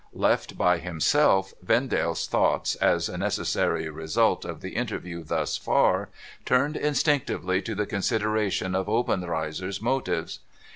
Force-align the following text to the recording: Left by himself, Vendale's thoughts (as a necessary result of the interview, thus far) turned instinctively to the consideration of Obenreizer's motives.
Left 0.13 0.57
by 0.57 0.79
himself, 0.79 1.53
Vendale's 1.61 2.25
thoughts 2.25 2.73
(as 2.77 3.07
a 3.07 3.19
necessary 3.19 3.87
result 3.87 4.45
of 4.45 4.61
the 4.61 4.71
interview, 4.71 5.23
thus 5.23 5.57
far) 5.57 6.09
turned 6.43 6.75
instinctively 6.75 7.61
to 7.61 7.75
the 7.75 7.85
consideration 7.85 8.73
of 8.73 8.89
Obenreizer's 8.89 9.79
motives. 9.79 10.39